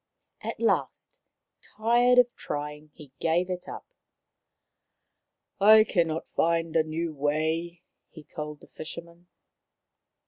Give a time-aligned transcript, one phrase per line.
[0.41, 1.19] At last,
[1.61, 3.85] tired of trying, he gave it up.
[5.59, 9.27] "I cannot find a new way," he told the fishermen.